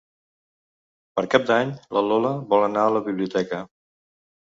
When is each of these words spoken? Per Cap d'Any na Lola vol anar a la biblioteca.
Per 1.19 1.25
Cap 1.35 1.45
d'Any 1.51 1.75
na 1.99 2.05
Lola 2.09 2.35
vol 2.57 2.69
anar 2.73 2.89
a 2.89 2.99
la 2.99 3.07
biblioteca. 3.13 3.65